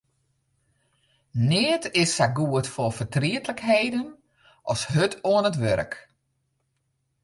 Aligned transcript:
Neat 1.49 1.83
is 2.03 2.09
sa 2.17 2.27
goed 2.37 2.67
foar 2.73 2.93
fertrietlikheden 2.99 4.07
as 4.71 4.81
hurd 4.91 5.13
oan 5.33 5.47
it 5.49 5.57
wurk. 5.63 5.93